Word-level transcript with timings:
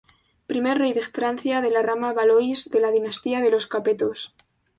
Primer 0.51 0.71
rey 0.79 0.93
de 0.95 1.03
Francia 1.17 1.61
de 1.65 1.69
la 1.75 1.83
rama 1.83 2.11
Valois 2.21 2.65
de 2.73 2.79
la 2.81 2.89
Dinastía 2.91 3.39
de 3.39 3.51
los 3.51 3.67
Capetos. 3.67 4.33